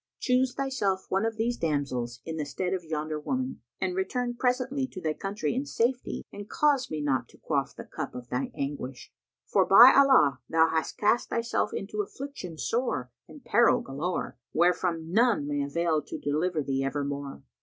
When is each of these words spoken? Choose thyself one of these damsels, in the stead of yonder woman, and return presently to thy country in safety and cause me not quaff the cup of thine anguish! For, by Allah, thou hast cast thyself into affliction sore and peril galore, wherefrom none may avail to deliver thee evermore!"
Choose 0.19 0.55
thyself 0.55 1.05
one 1.09 1.27
of 1.27 1.37
these 1.37 1.57
damsels, 1.57 2.21
in 2.25 2.37
the 2.37 2.43
stead 2.43 2.73
of 2.73 2.83
yonder 2.83 3.19
woman, 3.19 3.61
and 3.79 3.95
return 3.95 4.33
presently 4.35 4.87
to 4.87 4.99
thy 4.99 5.13
country 5.13 5.53
in 5.53 5.67
safety 5.67 6.23
and 6.33 6.49
cause 6.49 6.89
me 6.89 7.01
not 7.01 7.29
quaff 7.43 7.75
the 7.75 7.83
cup 7.83 8.15
of 8.15 8.27
thine 8.29 8.49
anguish! 8.55 9.13
For, 9.45 9.63
by 9.63 9.93
Allah, 9.95 10.39
thou 10.49 10.69
hast 10.69 10.97
cast 10.97 11.29
thyself 11.29 11.71
into 11.71 12.01
affliction 12.01 12.57
sore 12.57 13.11
and 13.27 13.45
peril 13.45 13.81
galore, 13.81 14.39
wherefrom 14.53 15.11
none 15.11 15.47
may 15.47 15.61
avail 15.61 16.01
to 16.07 16.17
deliver 16.17 16.63
thee 16.63 16.83
evermore!" 16.83 17.43